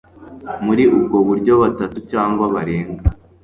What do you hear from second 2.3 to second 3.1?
barenga